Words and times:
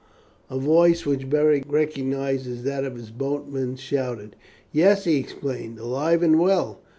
a 0.49 0.57
voice, 0.57 1.05
which 1.05 1.29
Beric 1.29 1.63
recognized 1.71 2.47
as 2.47 2.63
that 2.63 2.83
of 2.83 2.95
his 2.95 3.11
boatman, 3.11 3.75
shouted. 3.75 4.35
"Yes," 4.71 5.03
he 5.03 5.17
exclaimed, 5.17 5.77
"alive 5.77 6.23
and 6.23 6.39
well. 6.39 6.81